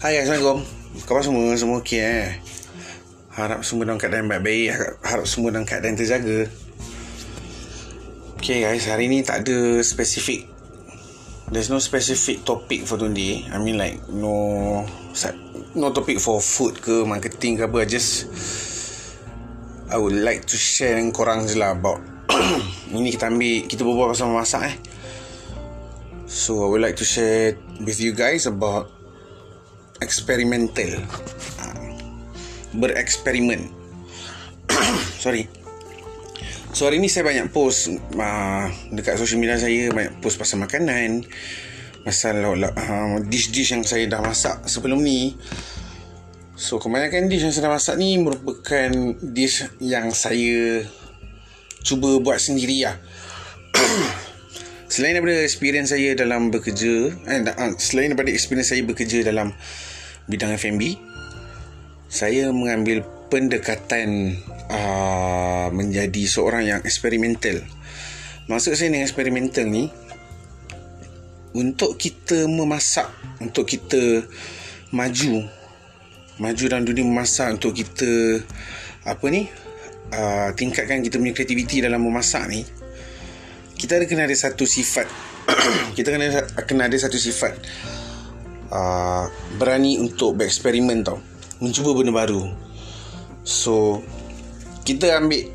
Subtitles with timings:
[0.00, 0.64] Hai Assalamualaikum.
[1.04, 1.52] Khabar semua?
[1.60, 2.40] Semua okey eh?
[3.36, 4.96] Harap semua dalam keadaan baik-baik.
[5.04, 6.48] Harap, semua dalam keadaan terjaga.
[8.40, 8.88] Okay guys.
[8.88, 10.48] Hari ni tak ada spesifik
[11.52, 13.44] There's no specific topic for today.
[13.52, 14.88] I mean like No
[15.76, 17.84] No topic for food ke Marketing ke apa.
[17.84, 18.24] I just
[19.92, 22.00] I would like to share dengan korang je lah About
[22.96, 24.76] Ini kita ambil Kita berbual pasal memasak eh.
[26.24, 28.99] So I would like to share With you guys about
[30.00, 31.00] eksperimental.
[31.60, 31.76] Ah,
[32.76, 33.70] bereksperimen.
[35.24, 35.46] Sorry.
[36.70, 41.26] So hari ni saya banyak post uh, dekat social media saya banyak post pasal makanan
[42.06, 45.36] pasal uh, dish-dish yang saya dah masak sebelum ni.
[46.56, 50.84] So kebanyakan dish yang saya dah masak ni merupakan dish yang saya
[51.82, 52.96] cuba buat sendiri lah.
[54.92, 57.40] Selain daripada experience saya dalam bekerja eh,
[57.78, 59.54] Selain daripada experience saya bekerja dalam
[60.30, 61.10] bidang F&B
[62.10, 64.34] saya mengambil pendekatan
[64.66, 67.62] uh, menjadi seorang yang eksperimental.
[68.50, 69.86] Maksud saya dengan eksperimental ni
[71.54, 73.06] untuk kita memasak
[73.38, 74.26] untuk kita
[74.90, 75.46] maju
[76.42, 78.42] maju dalam dunia memasak untuk kita
[79.06, 79.46] apa ni
[80.10, 82.66] uh, tingkatkan kita punya kreativiti dalam memasak ni
[83.78, 85.08] kita ada kena ada satu sifat.
[85.96, 86.28] Kita kena
[86.68, 87.56] kena ada satu sifat
[88.70, 89.26] uh,
[89.58, 91.18] berani untuk bereksperimen tau.
[91.60, 92.48] Mencuba benda baru.
[93.44, 94.00] So
[94.86, 95.50] kita ambil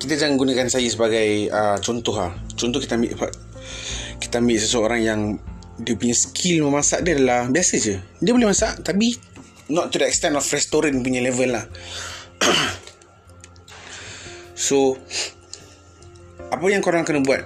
[0.00, 2.32] kita jangan gunakan saya sebagai uh, contoh lah.
[2.56, 3.12] Contoh kita ambil
[4.16, 5.20] kita ambil seseorang yang
[5.80, 7.96] dia punya skill memasak dia adalah biasa je.
[8.22, 9.12] Dia boleh masak tapi
[9.70, 11.66] not to the extent of restaurant punya level lah.
[14.60, 14.92] So
[16.52, 17.40] apa yang korang kena buat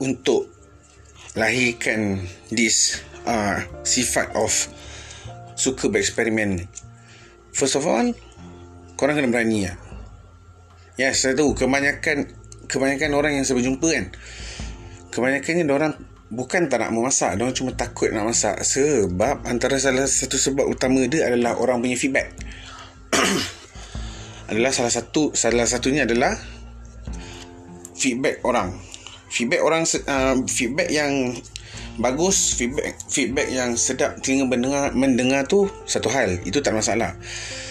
[0.00, 0.48] untuk
[1.36, 4.50] lahirkan this uh, sifat of
[5.52, 6.64] suka bereksperimen.
[7.52, 8.08] First of all
[8.96, 9.76] korang kena berani lah.
[10.96, 12.32] Yes saya tahu kebanyakan
[12.66, 14.06] kebanyakan orang yang saya berjumpa kan
[15.12, 15.92] kebanyakannya orang
[16.28, 18.56] bukan tak nak memasak dia cuma takut nak masak.
[18.64, 22.32] Sebab antara salah satu sebab utama dia adalah orang punya feedback.
[24.48, 26.32] Adalah salah satu salah satunya adalah
[27.92, 28.87] feedback orang
[29.28, 31.36] feedback orang uh, feedback yang
[31.98, 36.40] bagus feedback feedback yang sedap telinga mendengar mendengar tu satu hal.
[36.46, 37.16] Itu tak masalah.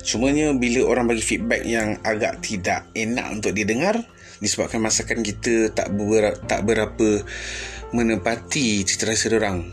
[0.00, 4.00] Cumanya bila orang bagi feedback yang agak tidak enak untuk didengar
[4.40, 7.20] disebabkan masakan kita tak ber, tak berapa
[7.92, 9.68] menepati cita rasa orang.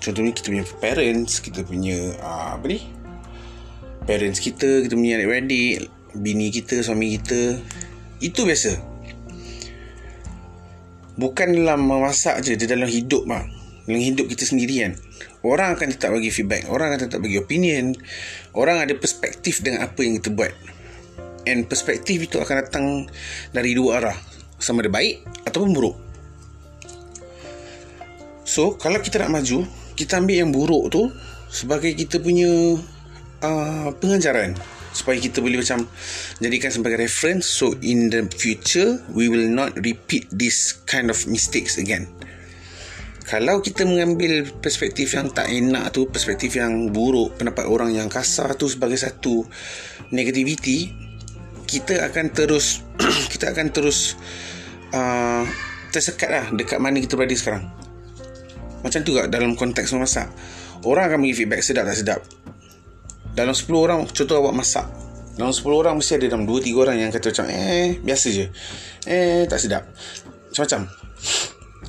[0.00, 2.80] Contohnya kita punya parents kita punya uh, apa ni?
[4.04, 7.60] Parents kita kita punya adik-beradik bini kita suami kita
[8.18, 8.89] itu biasa
[11.20, 13.44] bukan dalam memasak je di dalam hidup mah
[13.84, 14.92] dalam hidup kita sendiri kan
[15.44, 16.68] orang akan tetap bagi feedback.
[16.68, 17.96] Orang akan tetap bagi opinion.
[18.52, 20.52] Orang ada perspektif dengan apa yang kita buat.
[21.48, 22.86] And perspektif itu akan datang
[23.52, 24.16] dari dua arah.
[24.60, 25.96] Sama ada baik ataupun buruk.
[28.44, 29.64] So kalau kita nak maju
[29.96, 31.08] kita ambil yang buruk tu
[31.48, 32.76] sebagai kita punya
[33.44, 34.56] uh, pengajaran
[34.90, 35.86] supaya kita boleh macam
[36.42, 41.78] jadikan sebagai reference so in the future we will not repeat this kind of mistakes
[41.78, 42.10] again.
[43.30, 48.58] Kalau kita mengambil perspektif yang tak enak tu perspektif yang buruk pendapat orang yang kasar
[48.58, 49.46] tu sebagai satu
[50.10, 50.90] negativity
[51.62, 52.82] kita akan terus
[53.32, 54.18] kita akan terus
[54.90, 55.46] uh,
[55.94, 57.70] tersekat lah dekat mana kita berada sekarang.
[58.82, 60.26] Macam tu juga dalam konteks memasak.
[60.82, 62.20] Orang akan bagi feedback sedap tak sedap
[63.42, 64.86] dalam 10 orang contoh awak masak.
[65.36, 68.46] Dalam 10 orang mesti ada dalam 2-3 orang yang kata macam eh biasa je.
[69.08, 69.88] Eh tak sedap.
[70.52, 70.80] Macam-macam.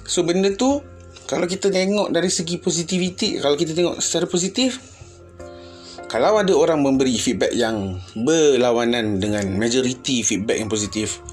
[0.08, 0.80] So benda tu
[1.28, 4.84] kalau kita tengok dari segi positivity kalau kita tengok secara positif
[6.12, 11.24] kalau ada orang memberi feedback yang berlawanan dengan majority feedback yang positif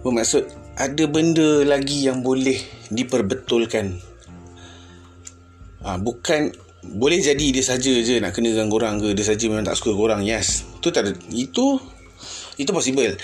[0.00, 0.48] bermaksud
[0.78, 2.56] ada benda lagi yang boleh
[2.88, 3.98] diperbetulkan.
[5.82, 9.66] Ha, bukan boleh jadi dia saja je nak kena dengan korang ke dia saja memang
[9.66, 10.62] tak suka korang yes.
[10.78, 11.82] Tu tak ada itu
[12.58, 13.18] itu possible.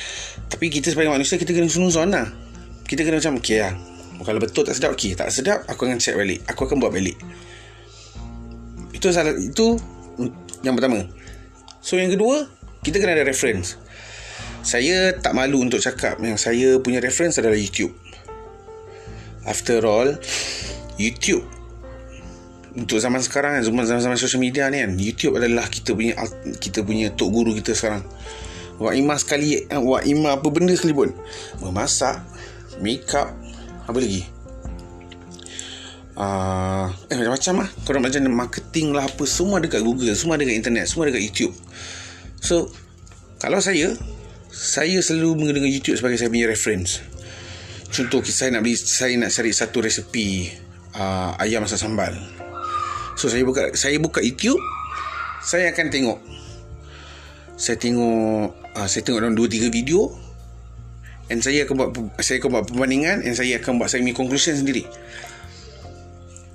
[0.51, 2.27] Tapi kita sebagai manusia kita kena sunuzon lah
[2.85, 3.75] kita kena macam okay lah
[4.23, 6.43] kalau betul tak sedap okey tak sedap aku akan check balik.
[6.51, 7.15] Aku akan buat balik.
[8.91, 9.79] Itu salah itu
[10.67, 11.06] yang pertama.
[11.79, 12.51] So yang kedua
[12.83, 13.79] kita kena ada reference.
[14.65, 17.95] Saya tak malu untuk cakap yang saya punya reference adalah YouTube.
[19.45, 20.17] After all
[20.97, 21.54] YouTube
[22.75, 26.19] untuk zaman sekarang zaman zaman social media ni kan YouTube adalah kita punya
[26.59, 28.03] kita punya tok guru kita sekarang.
[28.75, 31.15] Wak Ima sekali Wak Ima apa benda sekalipun
[31.62, 32.26] Memasak
[32.82, 33.31] Make up
[33.87, 34.26] apa lagi?
[36.19, 37.69] Uh, eh macam-macam lah.
[37.87, 41.55] Korang macam marketing lah apa semua dekat Google semua dekat internet semua dekat YouTube.
[42.43, 42.75] So
[43.38, 43.94] kalau saya
[44.50, 46.99] saya selalu menggunakan YouTube sebagai saya punya reference.
[47.94, 50.50] Contoh saya nak beli saya nak cari satu resepi
[50.99, 52.11] uh, ayam masak sambal
[53.25, 54.61] so saya buka saya buka YouTube
[55.44, 56.19] saya akan tengok.
[57.61, 60.09] Saya tengok uh, saya tengok dalam 2 3 video.
[61.29, 61.91] And saya akan buat
[62.25, 64.88] saya akan buat perbandingan and saya akan buat saya punya conclusion sendiri.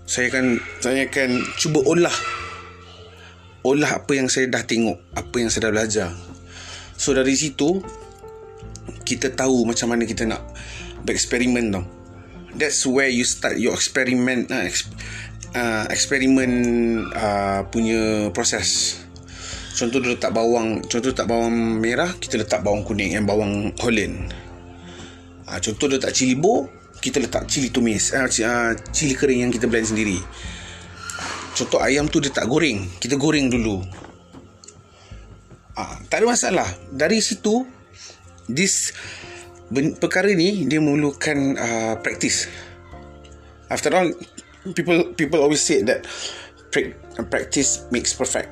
[0.10, 2.14] Saya akan saya akan cuba olah
[3.66, 6.10] olah apa yang saya dah tengok apa yang saya dah belajar.
[6.98, 7.82] So dari situ
[9.06, 10.42] kita tahu macam mana kita nak
[11.06, 11.86] bereksperimen tau.
[12.54, 14.50] That's where you start your experiment
[15.56, 16.52] uh, eksperimen
[17.14, 19.02] uh, punya proses.
[19.74, 24.34] Contoh dia letak bawang contoh letak bawang merah kita letak bawang kuning yang bawang holland.
[25.48, 26.68] Uh, contoh dia letak cili bo
[27.00, 28.28] kita letak cili tumis uh,
[28.92, 30.20] cili kering yang kita blend sendiri.
[31.56, 33.80] Contoh ayam tu dia tak goreng kita goreng dulu.
[35.80, 36.68] Uh, tak ada masalah.
[36.92, 37.64] Dari situ
[38.52, 38.92] this
[39.72, 42.52] perkara ni dia memerlukan uh, practice.
[43.70, 44.12] After all
[44.76, 46.04] people people always say that
[47.30, 48.52] practice makes perfect.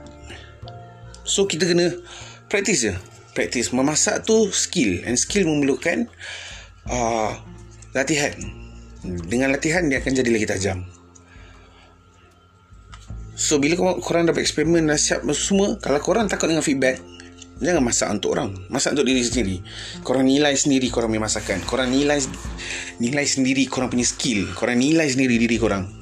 [1.28, 2.00] So kita kena
[2.48, 2.94] practice je.
[3.36, 3.70] Practice.
[3.76, 5.04] Memasak tu skill.
[5.06, 6.08] And skill memerlukan
[6.90, 7.32] uh,
[7.94, 8.34] latihan.
[9.04, 10.80] Dengan latihan dia akan jadi lagi tajam.
[13.38, 16.98] So bila korang dapat eksperimen dah siap semua kalau korang takut dengan feedback
[17.62, 18.50] jangan masak untuk orang.
[18.74, 19.62] Masak untuk diri sendiri.
[20.02, 21.62] Korang nilai sendiri korang punya masakan.
[21.62, 22.18] Korang nilai
[22.98, 24.50] nilai sendiri korang punya skill.
[24.58, 25.97] Korang nilai sendiri diri korang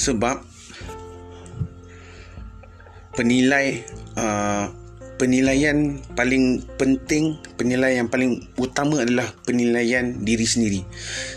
[0.00, 0.40] sebab
[3.12, 3.84] penilai
[4.16, 4.72] uh,
[5.20, 10.80] penilaian paling penting penilaian yang paling utama adalah penilaian diri sendiri.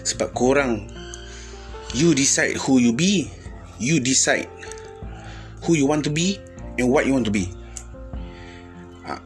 [0.08, 0.88] Sebab korang
[1.92, 3.28] you decide who you be
[3.84, 4.48] you decide
[5.68, 6.40] who you want to be
[6.80, 7.52] and what you want to be.
[9.04, 9.20] Uh,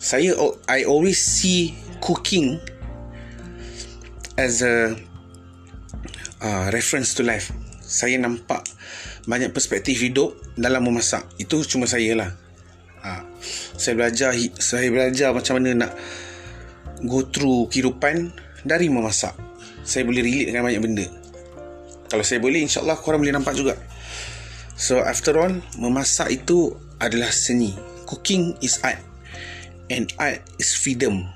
[0.00, 0.32] saya
[0.64, 2.56] I always see cooking
[4.40, 4.96] as a
[6.40, 7.52] uh, reference to life
[7.94, 8.66] saya nampak
[9.30, 11.22] banyak perspektif hidup dalam memasak.
[11.38, 12.30] Itu cuma saya lah.
[13.04, 13.20] Ha.
[13.76, 15.92] saya belajar saya belajar macam mana nak
[17.04, 18.34] go through kehidupan
[18.66, 19.36] dari memasak.
[19.86, 21.06] Saya boleh relate dengan banyak benda.
[22.08, 23.76] Kalau saya boleh insyaAllah korang boleh nampak juga.
[24.74, 27.76] So after all memasak itu adalah seni.
[28.10, 28.98] Cooking is art.
[29.92, 31.28] And art is freedom.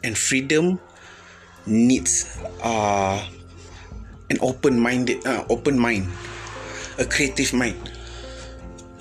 [0.00, 0.80] And freedom
[1.68, 2.28] needs
[2.64, 3.20] uh,
[4.32, 6.08] an open minded uh, open mind.
[7.00, 7.80] A creative mind.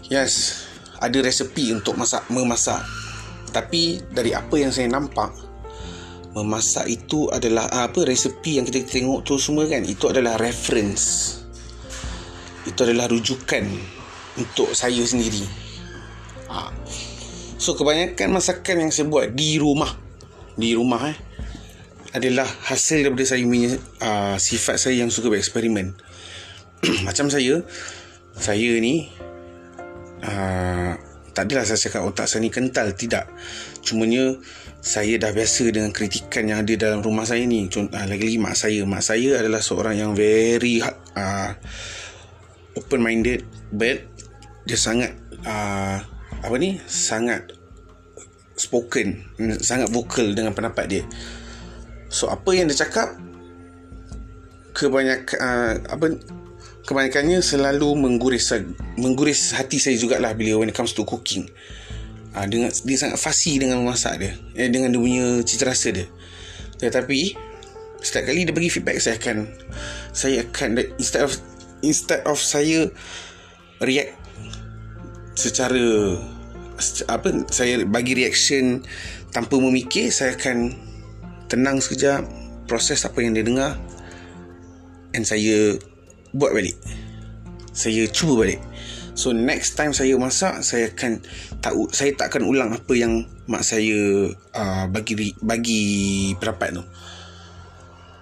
[0.09, 0.63] Yes
[1.03, 2.79] ada resepi untuk masak memasak.
[3.51, 5.35] Tapi dari apa yang saya nampak
[6.33, 11.37] memasak itu adalah ah, apa resepi yang kita tengok tu semua kan itu adalah reference.
[12.63, 13.67] Itu adalah rujukan
[14.39, 15.43] untuk saya sendiri.
[16.53, 16.69] Ha.
[17.57, 19.89] so kebanyakan masakan yang saya buat di rumah
[20.53, 21.17] di rumah eh
[22.13, 23.73] adalah hasil daripada saya punya
[24.05, 25.97] uh, sifat saya yang suka bereksperimen.
[27.07, 27.65] Macam saya
[28.37, 29.09] saya ni
[30.21, 30.93] uh,
[31.33, 33.25] tak adalah saya cakap otak saya ni kental tidak.
[33.81, 34.37] Cumanya
[34.77, 37.65] saya dah biasa dengan kritikan yang ada dalam rumah saya ni.
[37.65, 38.85] Contoh, uh, lagi-lagi mak saya.
[38.85, 40.85] Mak saya adalah seorang yang very
[41.17, 41.49] uh,
[42.77, 43.41] open minded
[43.73, 44.05] but
[44.69, 45.17] dia sangat
[45.49, 45.97] uh,
[46.45, 46.77] apa ni?
[46.85, 47.49] Sangat
[48.53, 49.33] spoken
[49.65, 51.03] sangat vokal dengan pendapat dia
[52.13, 53.17] so apa yang dia cakap
[54.77, 56.05] kebanyakan uh, apa
[56.85, 58.53] kebanyakannya selalu mengguris
[59.01, 61.49] mengguris hati saya jugalah bila when it comes to cooking.
[62.33, 66.09] Uh, dengan dia sangat fasi dengan memasak dia eh, dengan dia punya cita rasa dia.
[66.81, 67.37] Tetapi
[68.01, 69.37] setiap kali dia bagi feedback saya akan
[70.13, 71.33] saya akan instead of
[71.85, 72.89] instead of saya
[73.85, 74.17] react
[75.37, 76.17] secara
[77.05, 78.81] apa saya bagi reaction
[79.29, 80.73] tanpa memikir saya akan
[81.53, 82.25] tenang sekejap
[82.65, 83.77] proses apa yang dia dengar
[85.13, 85.77] and saya
[86.33, 86.73] buat balik.
[87.77, 88.61] Saya cuba balik.
[89.13, 91.21] So next time saya masak saya akan
[91.61, 96.83] tak saya tak akan ulang apa yang mak saya uh, bagi bagi pendapat tu.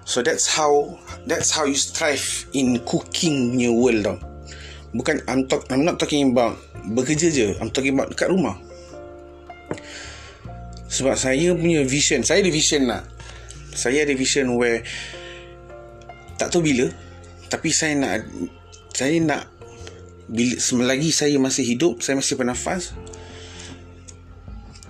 [0.03, 4.19] So that's how that's how you strive in cooking new world tau.
[4.91, 7.47] Bukan I'm talk I'm not talking about bekerja je.
[7.63, 8.59] I'm talking about dekat rumah.
[10.91, 12.99] Sebab saya punya vision saya ada vision lah
[13.71, 14.83] saya ada vision where
[16.37, 16.87] tak tahu bila
[17.51, 18.27] tapi saya nak
[18.91, 19.47] saya nak
[20.31, 22.95] bila selagi saya masih hidup saya masih bernafas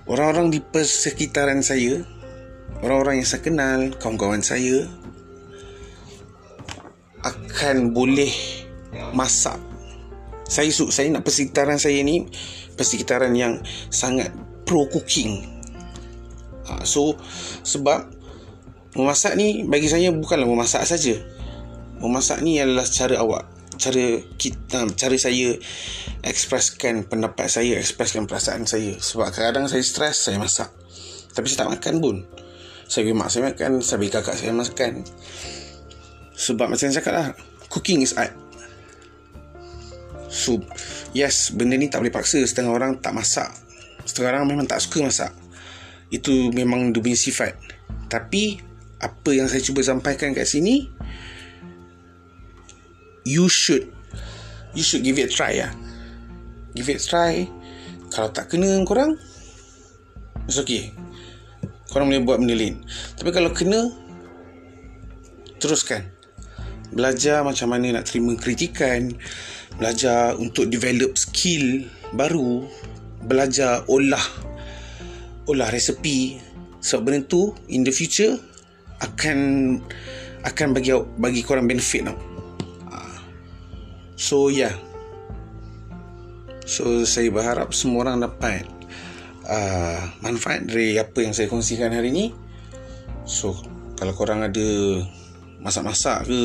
[0.06, 2.02] orang-orang di persekitaran saya
[2.82, 4.86] orang-orang yang saya kenal kawan-kawan saya
[7.22, 8.34] akan boleh
[9.14, 9.56] masak.
[10.48, 12.28] Saya su saya nak persekitaran saya ni
[12.76, 14.28] persekitaran yang sangat
[14.68, 15.40] pro cooking.
[16.68, 17.16] Ha, so
[17.64, 18.10] sebab
[18.92, 21.16] memasak ni bagi saya bukanlah memasak saja.
[22.02, 23.44] Memasak ni adalah cara awak
[23.82, 25.58] cara kita cara saya
[26.22, 28.94] ekspreskan pendapat saya ekspreskan perasaan saya.
[28.94, 30.70] Sebab kadang-kadang saya stres saya masak.
[31.32, 32.16] Tapi saya tak makan pun
[32.86, 34.92] saya bagi mak saya makan saya bagi kakak saya makan.
[36.36, 37.26] Sebab macam saya cakap lah
[37.72, 38.36] cooking is art.
[40.32, 40.62] So
[41.12, 42.40] Yes Benda ni tak boleh paksa.
[42.44, 43.50] Setengah orang tak masak.
[44.06, 45.32] Setengah orang memang tak suka masak.
[46.12, 47.56] Itu memang punya sifat.
[48.08, 48.71] Tapi
[49.02, 50.86] Apa yang saya cuba sampaikan kat sini
[53.26, 53.90] You should
[54.72, 55.74] You should give it a try lah
[56.72, 57.44] Give it a try.
[58.08, 59.18] Kalau tak kena korang
[60.48, 60.94] It's okay.
[61.92, 62.80] Korang boleh buat benda lain.
[63.20, 63.92] Tapi kalau kena
[65.60, 66.08] Teruskan.
[66.90, 69.12] Belajar macam mana nak terima kritikan.
[69.76, 72.66] Belajar untuk develop skill baru.
[73.22, 74.24] Belajar olah
[75.46, 76.38] olah resepi
[76.82, 78.38] sebab benda tu in the future
[79.02, 79.38] akan
[80.42, 82.18] akan bagi bagi korang benefit tau.
[84.14, 84.92] So yeah
[86.72, 88.64] so saya berharap semua orang dapat
[89.44, 92.32] uh, manfaat dari apa yang saya kongsikan hari ni.
[93.28, 93.54] So
[93.98, 94.68] kalau korang ada
[95.62, 96.40] masak-masak ke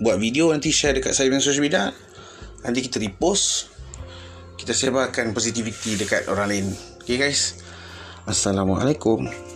[0.00, 1.90] buat video nanti share dekat saya dan social media.
[2.62, 3.74] Nanti kita repost.
[4.54, 6.66] Kita sebarkan positivity dekat orang lain.
[7.02, 7.58] Okay guys.
[8.30, 9.51] Assalamualaikum